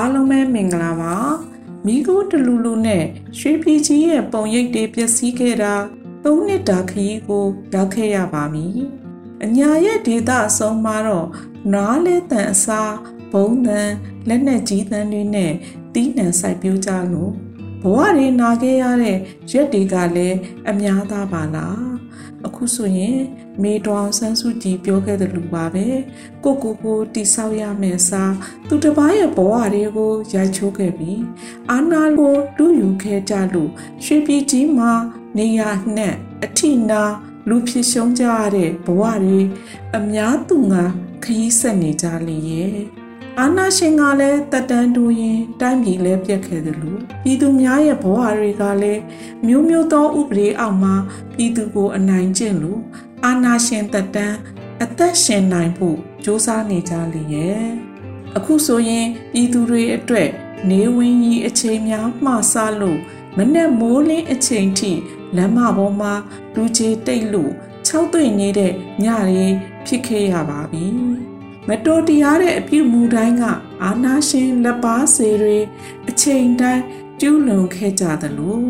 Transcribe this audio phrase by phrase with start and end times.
[0.00, 1.14] အားလုံးပဲမင်္ဂလာပါ
[1.86, 3.04] မိခိုးတလူလူနဲ့
[3.38, 5.74] ရွှေပြည်ကြီးရဲ့ပုံရိပ်တွေပျက်စီးခဲ့တာ
[6.24, 8.66] ၃နှစ်တာခရီးကိုရောက်ခဲ့ရပါပြီ
[9.44, 11.28] အညာရဲ့ဒေတာအဆုံးမှာတော့
[11.74, 12.94] နားလဲတန်အစား
[13.32, 13.90] ဘုံတန်
[14.28, 15.52] လက်နဲ့ကြီးတန်တွေနဲ့
[15.94, 17.32] တီးနှံစိုက်ပျိုးကြလို့
[17.82, 19.16] ဘဝတွေနာခဲ့ရတဲ့
[19.50, 20.38] ရက်တွေကလည်း
[20.70, 21.88] အများသားပါလား
[22.46, 23.18] အခုဆိုရင်
[23.62, 25.86] မေတော်ဆန်းစုကြည်ပြောခဲ့တဲ့လူပါပဲ
[26.44, 28.34] ကိုကိုကိုတိဆောက်ရမယ်စား
[28.68, 31.22] သူတစ်ပါးရဲ့ဘဝတွေကိုရိုက်ချိုးခဲ့ပြီး
[31.70, 33.70] အာနာကိုလူယူခဲ့ကြလို့
[34.04, 34.92] ရွှေပြည်ကြီးမှာ
[35.38, 35.60] နေရ
[35.96, 37.02] နှက်အထိနာ
[37.48, 39.40] လူဖြစ်ရှုံးကြရတဲ့ဘဝတွေ
[39.96, 40.84] အများသူငါ
[41.24, 42.76] ခရီးဆက်နေကြလေရဲ့
[43.40, 49.02] အာနာရှင်ကလည်းတက်တန်းတူရင်တိုင်းပြည်လည်းပြက်ခဲ့တယ်လို့ပြည်သူများရဲ့ဘဝတွေကလည်း
[49.46, 50.94] မျိုးမျိုးသောဥပဒေအောက်မှာ
[51.34, 52.80] ပြည်သူကိုအနိုင်ကျင့်လို့
[53.24, 54.36] အာနာရှင်တက်တန်း
[54.82, 57.66] အသက်ရှင်နိုင်ဖို့စ조사နေကြလေရဲ့
[58.36, 60.28] အခုဆိုရင်ပြည်သူတွေအတွက်
[60.70, 63.00] နေဝင်ကြီးအချိန်များမှဆလို့
[63.36, 64.92] မနဲ့မိုးလင်းအချိန်ထိ
[65.36, 66.12] လမ်းမပေါ်မှာ
[66.54, 67.52] လူကြီးတိတ်လို့
[67.88, 68.72] ၆သွိနေတဲ့
[69.04, 69.46] ညတွေ
[69.86, 70.86] ဖြစ်ခဲ့ရပါပြီ
[71.70, 73.42] မတော်တရားတဲ့အပြုမူတိုင်းက
[73.82, 75.58] အာနာရှင်လက်ပါစေတွေ
[76.08, 76.82] အချိန်တိုင်း
[77.20, 78.62] ကျူးလွန်ခဲ့ကြသလို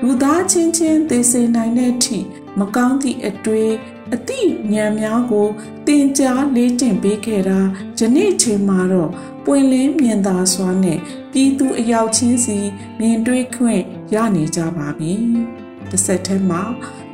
[0.00, 2.18] လူသားချင်းချင်းသိစေနိုင်တဲ့အထိ
[2.58, 3.70] မကောင်းသည့်အတွေ့
[4.14, 5.48] အသည့်ဉာဏ်များကို
[5.86, 7.60] တင်ကြားလေးကျင့်ပေးခဲ့တာ
[7.98, 9.10] ယနေ့ချိန်မှာတော့
[9.44, 10.98] ပွင့်လင်းမြင်သာစွာနဲ့
[11.32, 12.58] ပြည်သူအယောက်ချင်းစီ
[12.98, 13.82] မြင်တွေ့ခွင့်
[14.14, 15.12] ရနေကြပါပြီ။
[15.90, 16.62] တစ်ဆက်တည်းမှာ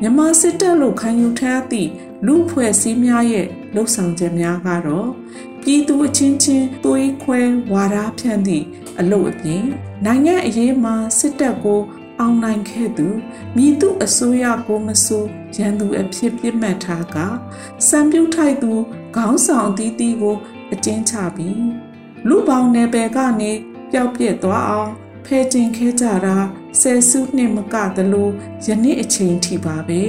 [0.00, 1.90] မြန်မာစစ်တပ်လို့ခံယူထားသည့်
[2.26, 5.08] လူဖွဲ့စည်းများရဲ့ လှုပ်ဆောင်ချက်များကတော့
[5.62, 7.40] ပြည်သူအချင်းချင်းသွေးခွဲ
[7.72, 8.66] ဝါဒဖြန့်သည့်
[9.00, 9.64] အလုပ်အပြင်
[10.04, 11.80] နိုင်ငံအရေးမှာစစ်တပ်ကို
[12.20, 13.08] အောင်နိုင်ခဲ့သူ
[13.56, 15.24] မိသူအစိုးရကိုမဆို
[15.56, 17.16] ရန်သူအဖြစ်ပြစ်မှတ်ထားက
[17.88, 18.72] စံပြုတ်ထိုက်သူ
[19.16, 20.36] ခေါင်းဆောင်အသီးသီးကို
[20.72, 21.64] အကျဉ်းချပြီး
[22.28, 23.52] လူပေါင်းနယ်ပယ်ကနေ
[23.90, 24.92] ပျောက်ပြက်သွားအောင်
[25.24, 26.36] ဖဲကျင်ခဲ့ကြတာ
[26.80, 28.28] ဆယ်စုနှစ်မကသလို
[28.66, 30.02] ယနေ့အချိန်ထိပါပဲ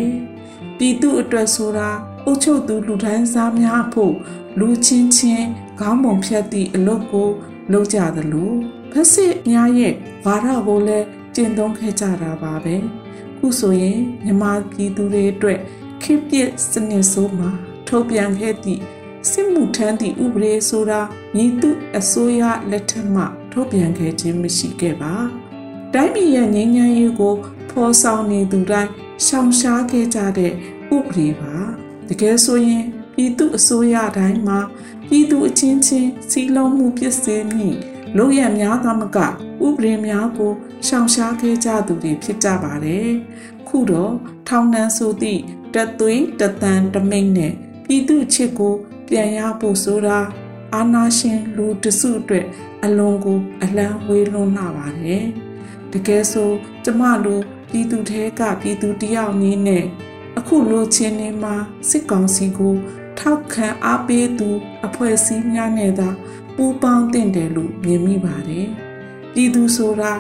[0.78, 1.89] ပြည်သူအတွက်ဆိုတာ
[2.25, 4.16] အုပ်ချုပ်သူလူဒန်းစားများဖို့
[4.59, 5.47] လူချင်းချင်း
[5.79, 7.29] ခေါင်းပုံဖြတ်သည့်အလုပ်ကို
[7.72, 8.51] လုပ်ကြသလို
[8.91, 9.94] ဖက်စစ်များရဲ့
[10.25, 12.75] ဝါဒကိုလည်းကျင့်သုံးခဲ့ကြတာပါပဲ
[13.38, 15.59] ခုဆိုရင်မြမပြည်သူတွေအတွက်
[16.01, 17.50] ခေပြစ်စနစ်ဆိုးမှာ
[17.88, 18.81] ထုတ်ပြန်ခဲ့သည့်
[19.29, 21.01] စစ်မှုထမ်းသည့်ဥပဒေဆိုတာ
[21.35, 25.13] ညီသူအစိုးရလက်ထက်မှထုတ်ပြန်ခဲ့ခြင်းမရှိခဲ့ပါ
[25.94, 27.35] တိုင်းပြည်ရဲ့ငြိမ်းချမ်းရေးကို
[27.69, 28.91] ဖော်ဆောင်နေသူတိုင်း
[29.28, 30.51] ရှောင်ရှားခဲ့ကြတဲ့
[30.95, 31.56] ဥပဒေပါ
[32.09, 32.85] တကယ်ဆိုရင်
[33.16, 34.59] ပြည်သူအစိုးရတိုင်းမှာ
[35.07, 37.69] ပြည်သူအချင်းချင်းစီလုံးမှုပြည့်စုံမိ
[38.17, 39.28] လို့ရများသမကဥ
[39.75, 40.53] ပဒေများကို
[40.88, 43.09] ရှောင်ရှားခဲ့ကြသူတွေဖြစ်ကြပါတယ်
[43.67, 44.13] ခုတော့
[44.47, 45.41] ထောင်နှံဆိုသည့်
[45.73, 47.53] တသွေးတသန်တမိတ်နဲ့
[47.85, 48.73] ပြည်သူချစ်ကို
[49.07, 50.19] ပြန်ရဖို့ဆိုတာ
[50.75, 52.45] အာနာရှင်လူတစုအတွက်
[52.84, 55.25] အလွန်ကိုအလံဝေးလွန်းလာပါတယ်
[55.91, 56.51] တကယ်ဆို
[56.84, 57.44] ကျမတို့
[57.75, 59.85] ပြည်သူထဲကပြည်သူတယောက်နည်းနဲ့
[60.39, 61.56] အခုလိုချင်းနေမှာ
[61.89, 62.75] စစ်ကောင်စီကို
[63.19, 64.50] ထောက်ခံအားပေးသူ
[64.85, 66.09] အဖွဲ့အစည်းများနဲ့သာ
[66.56, 68.67] ပူးပေါင်းတင်တယ်လို့မြင်မိပါတယ်
[69.34, 70.11] ပြည်သူဆိုတာ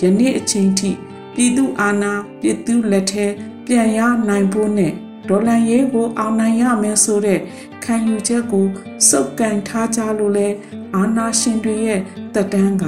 [0.00, 0.90] ယနေ့အချိန်ထိ
[1.34, 3.26] ပြည်သူအာဏာပြည်သူလက်ထဲ
[3.66, 4.92] ပြန်ရနိုင်ဖို့နဲ့
[5.28, 7.40] ဒေါ်လာရေးကိုအောင်နိုင်ရမယ်ဆိုတဲ့
[7.84, 8.66] ခံယူချက်ကို
[9.08, 10.48] စုပ်ကန်ထားကြလို့လဲ
[10.96, 12.00] အာနာရှင်တွေရဲ့
[12.34, 12.84] တက်တန်းက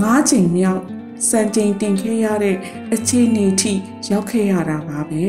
[0.00, 0.82] ၅ချိန်မြောက်
[1.28, 2.56] စံချိန်တင်ခဲ့ရတဲ့
[2.94, 3.72] အခြေအနေထိ
[4.10, 5.26] ရောက်ခဲ့ရတာပါပဲ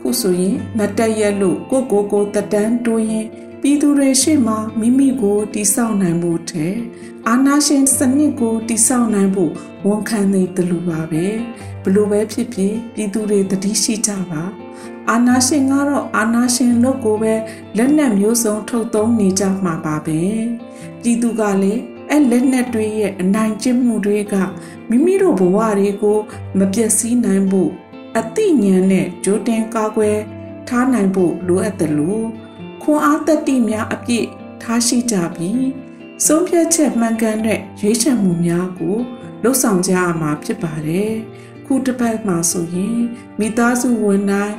[0.00, 3.26] ခုဆိုရင်မတက်ရက်လို့ကိုကိုကိုတက်တန်းတိုးရင်
[3.60, 6.74] ပြည်သူတွေရှေ့မှာမိမိကိုတိဆောက်နိုင်ဖို့တဲ့
[7.28, 9.52] အာနာရှင်စနစ်ကိုတိဆောက်နိုင်ဖို့
[9.86, 11.26] ဝန်ခံနေတယ်လို့ပါပဲ
[11.82, 14.42] ဘလို့ပဲဖြစ်ဖြစ်ပြည်သူတွေတတိရှိကြပါ
[15.10, 17.34] အာနာရှင်ကတော့အာနာရှင်လို့ကိုပဲ
[17.76, 20.20] လက်နက်မျိုးစုံထုတ်သုံးနေကြမှာပါပဲ
[21.02, 24.34] ပြည်သူကလည်း အဲ့လက်နက်တွေရဲ့အနိုင်ကျင့်မှုတွေက
[24.88, 26.18] မိမိတို့ဘဝတွေကို
[26.58, 27.70] မပျက်စီးနိုင်ဖို့
[28.18, 30.18] အသိဉာဏ်နဲ့ကြိုတင်ကာကွယ်
[30.68, 32.26] ထားနိုင်ဖို့လိုအပ်တယ်လို့
[32.82, 34.26] ခွန်အားတတိများအပြည့်
[34.62, 35.66] ထားရှိကြပြီး
[36.26, 38.96] ဆုံးဖြတ်ချက်မှန်ကန်တဲ့ရွေးချယ်မှုများကို
[39.42, 41.12] လှုပ်ဆောင်ကြရမှာဖြစ်ပါတယ်။
[41.66, 43.00] ခုတစ်ပတ်မှာဆိုရင်
[43.38, 44.56] မိသားစုဝန်တိုင်း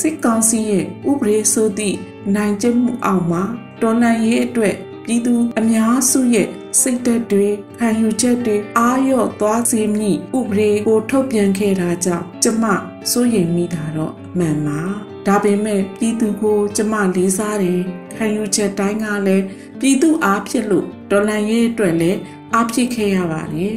[0.00, 1.98] စစ်ကောင်စီရဲ့ဥပဒေဆိုသည့်
[2.34, 3.42] နိုင်ကျင့်မှုအောက်မှာ
[3.82, 4.74] တော်လှန်ရေးအတွက်
[5.04, 6.48] ပြည်သူအများစုရဲ့
[6.80, 12.64] စိတ်သက်တွေခံယူချက်တွေအာရော့သွားစေမည့်ဥပဒေကိုထုတ်ပြန်ခဲ့တာကြောင့်ကျမ
[13.10, 14.80] စိုးရိမ်မိတာတော့မှန်ပါ
[15.26, 17.80] ဒါပေမဲ့ပြည်သူကိုကျမလေးစားတယ်
[18.14, 19.44] ခံယူချက်တိုင်းကလည်း
[19.80, 22.18] ပြည်သူအားဖြစ်လို့ဒေါ်လန်ရေးအတွက်လည်း
[22.54, 23.76] အားဖြစ်ခဲ့ရပါတယ်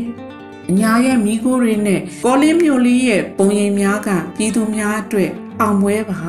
[0.70, 5.32] အညာရဲ့မိခိုးတွေနဲ့ကောလင်းမြို့လေးရဲ့ပုံရိပ်များကပြည်သူများအတွက်
[5.62, 6.22] အောင်ပွဲပါ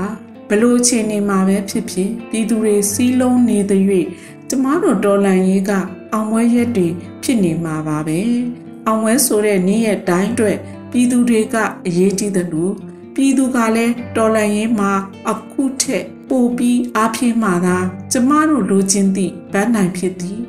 [0.49, 3.83] ဘလို့ချင်းနေမှာပဲဖြစ်ဖြစ်ပြည်သူတွေစီးလုံးနေတဲ့၍
[4.49, 5.73] ကျမတို့တော်လန်ရေးက
[6.13, 6.89] အောင်ပွဲရက်တွေ
[7.23, 8.21] ဖြစ်နေမှာပါပဲ
[8.87, 10.57] အောင်ပွဲဆိုတဲ့နေ့ရက်တိုင်းအတွက်
[10.91, 12.75] ပြည်သူတွေကအရေးကြီးတယ်လို့
[13.15, 14.93] ပြည်သူကလည်းတော်လန်ရေးမှာ
[15.31, 17.77] အခုထက်ပိုပြီးအားဖြည့်မှသာ
[18.13, 20.41] ကျမတို့လိုချင်သည့်ဗန်းနိုင်ဖြစ်သည်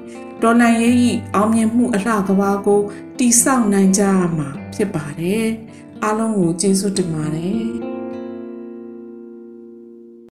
[0.41, 2.81] တော်လန်ရေးဤအောင်မြင်မှုအလှကဘာကို
[3.17, 5.47] တိဆောက်နိုင်ကြရမှာဖြစ်ပါတယ်
[6.03, 7.90] အားလုံးကိုကျေးဇူးတင်ပါတယ်